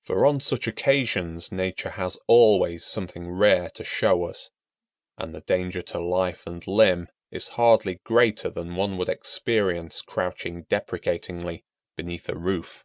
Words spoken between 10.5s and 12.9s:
deprecatingly beneath a roof.